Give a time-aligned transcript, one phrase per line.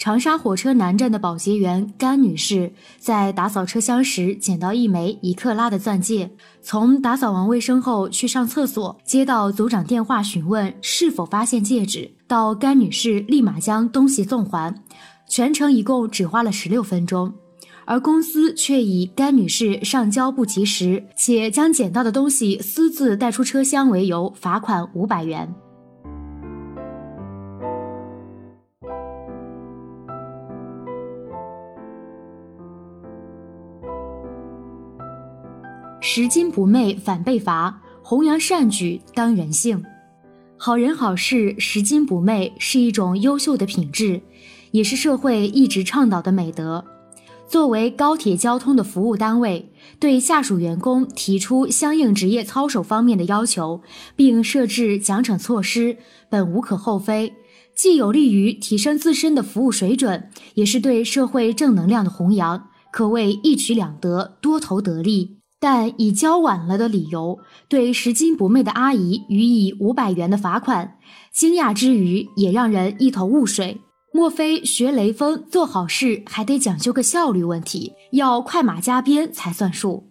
[0.00, 6.30] 长沙火车南站的保洁员甘女士在打扫车厢时捡到一枚一克拉的钻戒，
[6.62, 14.74] 从打扫完卫生后去上厕所，接到组长电话询问是否发现戒指，到甘女士立马将东西送还，
[15.28, 17.30] 全程一共只花了十六分钟，
[17.84, 25.54] 而公司却以甘女士上交不及时且将捡到的东西私自带出车厢为由，罚款五百元。
[36.02, 39.84] 拾金不昧反被罚，弘扬善举当人性。
[40.56, 44.22] 好人好事、拾金不昧是一种优秀的品质，
[44.70, 46.84] 也是社会一直倡导的美德。
[47.46, 53.82] 作为高铁交通的服务单位，对下属员工提出相应职业操守方面的要求，
[54.16, 55.98] 并设置奖惩措施，
[56.30, 57.34] 本无可厚非，
[57.74, 65.39] 既有利于提升自身的服务水准，也是对社会正能量的弘扬，可谓一举两得，多头得利。
[65.60, 70.96] 但以交晚了的理由对拾金不昧的阿姨予以五百元的罚款，
[71.30, 73.82] 惊讶之余也让人一头雾水。
[74.12, 80.08] 莫非学雷锋做好事还得讲究个效率问题，要快马加鞭才算数？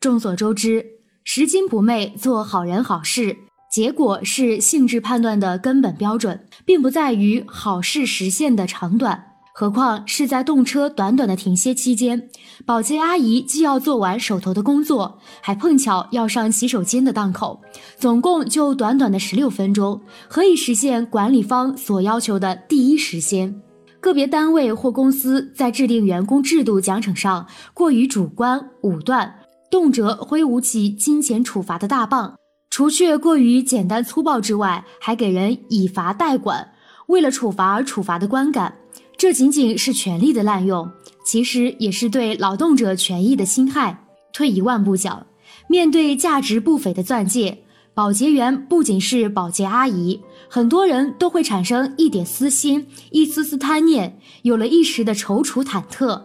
[0.00, 0.84] 众所周知，
[1.22, 3.36] 拾金不昧做好人好事，
[3.70, 9.25] 结果是性质判断的根本标准，并不在于好事实现的长短。
[9.58, 12.28] 何况是在动车短短的停歇期间，
[12.66, 17.58] 保洁阿姨既要做完手头的工作，还碰巧要上洗手间的档口，
[17.96, 19.98] 总共就短短的十六分钟，
[20.28, 23.62] 何以实现管理方所要求的第一时间？
[23.98, 29.36] 个别单位或公司在制定员工制度奖惩上过于主观武断，
[29.70, 32.36] 动辄挥舞起金钱处罚的大棒，
[32.68, 36.72] 除却过于简单粗暴之外，还给人以罚代管，
[37.06, 38.74] 为了处罚而处罚的观感。
[39.18, 40.90] 这仅仅是权力的滥用，
[41.24, 44.04] 其实也是对劳动者权益的侵害。
[44.30, 45.26] 退一万步讲，
[45.68, 56.20] 面对价值不菲的钻戒，保洁员不仅是保洁阿姨，很多人都会产生一点私心、一丝丝贪念，有了一时的踌躇忐忑。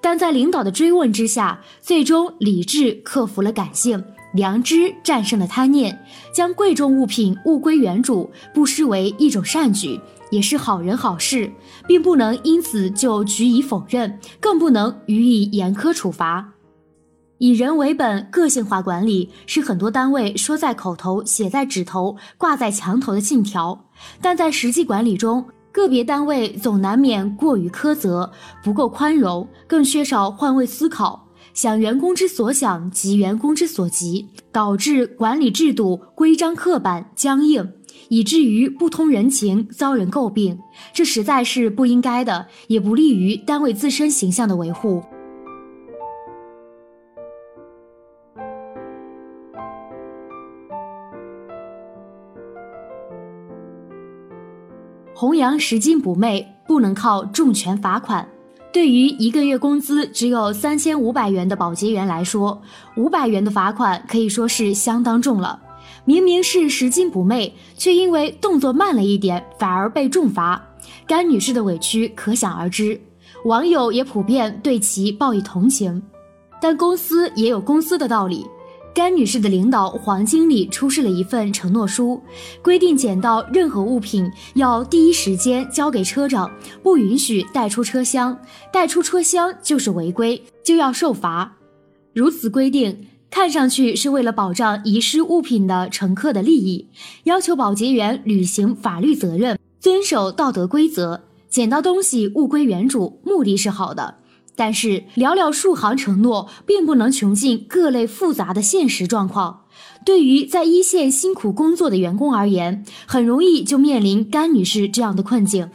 [0.00, 4.02] 但在领导的追问之下，最终理智克服了感性，
[4.34, 6.04] 良知战胜了贪念，
[6.34, 10.00] 将贵重物品物归原主，不失为一种善举。
[10.32, 11.52] 也是好人好事，
[11.86, 16.54] 并不能因此就予以否认，更不能予以严苛处罚。
[17.36, 23.86] 以人为本、个性化管理是很多单位说在口头、写在纸头、挂在墙头的信条，
[24.22, 28.32] 但在实际管理中，个别单位总难免过于苛责，
[28.64, 37.72] 不够宽容，更缺少换位思考，想员工之所想，急员工之所急，导致管理制度规章刻板、僵硬。
[38.08, 40.58] 以至于不通人情，遭人诟病，
[40.92, 45.02] 这实在是不应该的，也不利于单位自身形象的维护。
[55.14, 58.28] 弘扬拾金不昧，不能靠重拳罚款。
[58.72, 62.60] 对于一个月工资只有三千五百元的保洁员来说，
[62.96, 65.62] 五百元的罚款可以说是相当重了。
[66.04, 70.60] 明明是拾金不昧，却因为动作慢了一点，反而被重罚。
[71.06, 73.00] 甘女士的委屈可想而知，
[73.44, 76.02] 网友也普遍对其报以同情。
[76.60, 78.44] 但公司也有公司的道理。
[78.94, 82.20] 甘女士的领导黄经理出示了一份承诺书，
[82.60, 86.50] 规定捡到任何物品要第一时间交给车长，
[86.82, 88.38] 不允许带出车厢，
[88.70, 91.56] 带出车厢就是违规，就要受罚。
[92.12, 93.06] 如此规定。
[93.32, 96.86] 看上去是为了保障遗失物品的乘客的利益，
[97.24, 104.16] 要求保洁员履行法律责任，遵守道德规则，捡到东西物归原主，目的是好的。
[104.54, 109.62] 但是寥寥数行承诺，并不能穷尽各类复杂的现实状况。
[110.04, 115.70] 对于在一线辛苦工作的员工而言，很容易就面临甘女士这样的困境：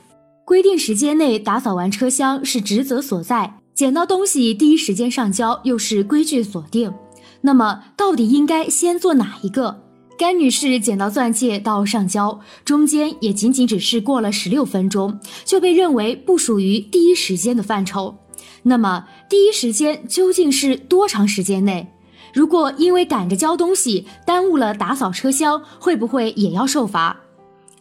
[0.45, 6.94] 规定时间内打扫完车厢是职责所在，捡到东西第一时间上交又是规矩所定。
[7.42, 9.84] 那么，到底应该先做哪一个？
[10.18, 18.18] 甘女士捡到钻戒到上交，中间也仅仅只是过了十六分钟，就被认为不属于第一时间的范畴。
[18.63, 21.94] 那么，第一时间究竟是多长时间内？
[22.34, 27.22] 如果因为赶着交东西耽误了打扫车厢，会不会也要受罚？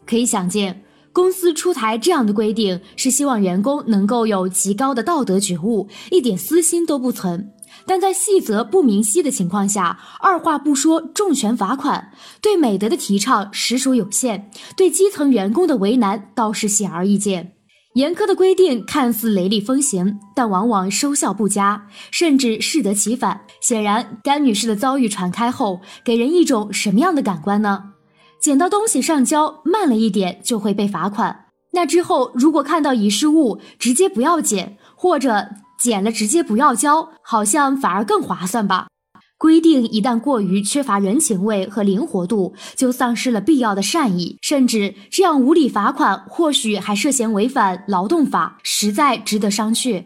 [0.06, 0.82] 可以想见，
[1.12, 7.50] 公司出台这样的规定，是希望员工能够有极高的道德觉悟，一点私心都不存。
[7.84, 17.52] 但在细则不明晰的情况下，二话不说重拳罚款，对美德的提倡实属有限，对基层员工的为难倒是显而易见。
[17.94, 23.40] 严苛的规定看似雷厉风行，但往往收效不佳，甚至适得其反。
[23.60, 27.92] 显然，甘女士的遭遇传开后，给人一种什么样的感官呢？
[28.38, 38.88] 捡到东西上交慢了一点就会被罚款，那之后如果看到遗失物，直接不要捡，或者捡了直接不要交，好像反而更划算吧？
[39.38, 50.02] 规定一旦过于缺乏人情味和灵活度，就丧失了必要的善意，甚至这样无理罚款，或许还涉嫌违反劳动法，实在值得商榷。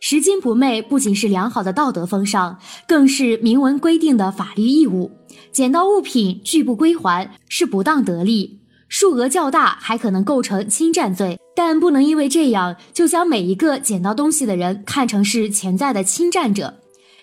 [0.00, 5.12] 拾金不昧不仅是良好的道德风尚，更是明文规定的法律义务。
[5.50, 8.61] 捡到物品拒不归还是不当得利，
[8.92, 16.74] 数额较大还可能构成侵占罪，但不能因为这样就将每一个捡到东西的人看成是潜在的侵占者。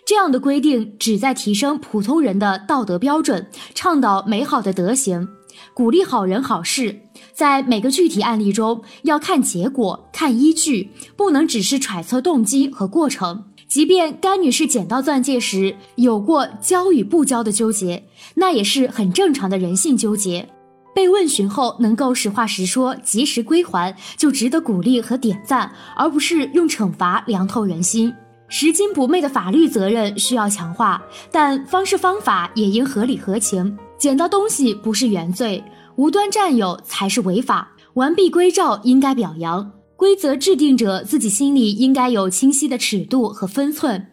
[0.04, 5.28] 这样的规定旨在提升普通人的道德标准，倡导美好的德行，
[5.76, 7.02] 鼓励好人好事。
[7.34, 13.44] 在每个具体案例中，要看结果、看依据，不能只是揣测动机和过程。
[13.68, 20.50] 即便甘女士捡到钻戒时有过交与不交的纠结，那也是很正常的人性纠结。
[20.94, 28.14] 被问询后能够实话实说、及时归还，就值得鼓励和点赞，而不是用惩罚凉透人心。
[28.48, 31.02] 拾金不昧的法律责任需要强化，
[31.32, 33.78] 但方式方法也应合理合情。
[33.98, 35.64] 捡到东西不是原罪，
[35.96, 37.72] 无端占有才是违法。
[37.94, 44.09] 完璧归赵应该表扬，规则制定者自己心里应该有清晰的尺度和分寸。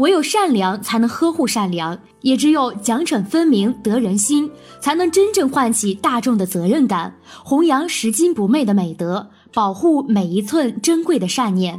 [0.00, 4.50] 唯有善良才能呵护善良，也只有奖惩分明得人心，
[4.80, 7.14] 才能真正唤起大众的责任感，
[7.44, 11.78] 弘扬拾金不昧的美德，保护每一寸珍贵的善念。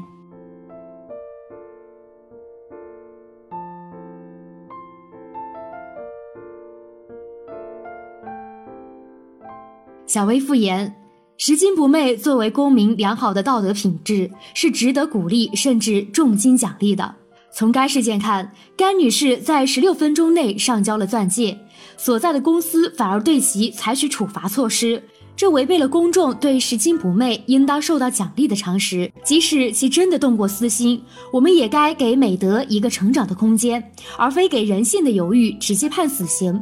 [10.06, 10.96] 小薇复言，
[11.40, 17.16] 拾金不昧作为公民良好的道德品质，是值得鼓励甚至重金奖励的。
[17.53, 21.57] 从该事件看，甘女士在十六分钟内上交了钻戒，
[21.98, 25.03] 所在的公司反而对其采取处罚措施，
[25.36, 29.12] 这违背了公众对拾金不昧应当受到奖励的常识。
[29.24, 31.03] 即使其真的动过私心，
[31.33, 33.83] 我们也该给美德一个成长的空间，
[34.18, 36.59] 而非给人性的犹豫直接判死刑。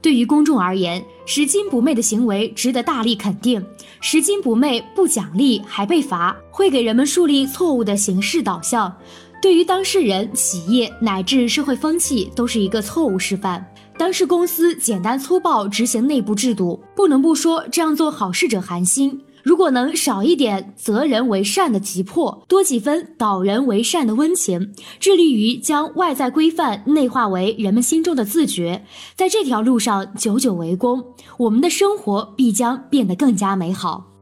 [0.00, 3.64] 对于公众而言，拾金不昧的行为值得大力肯定。
[4.00, 8.94] 拾金不昧不奖励还被罚，会给人们树立错误的形式导向，
[9.44, 13.62] 对于当事人、企业乃至社会风气都是一个错误示范。
[13.98, 19.20] 当事公司简单粗暴执行内部制度，不能不说这样做好事者寒心。
[19.42, 31.04] 如果能少一点责人为善的急迫，多几分导人为善的温情，致力于将外在规范内化为人们心中的自觉，在这条路上久久为功，
[31.36, 34.13] 我们的生活必将变得更加美好。